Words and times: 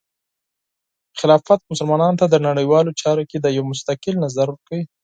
خلافت 1.19 1.59
مسلمانانو 1.71 2.19
ته 2.21 2.25
د 2.29 2.35
نړیوالو 2.47 2.97
چارو 3.01 3.23
کې 3.29 3.37
د 3.39 3.47
یو 3.57 3.63
مستقل 3.71 4.15
نظر 4.25 4.47
ورکوي. 4.49 4.83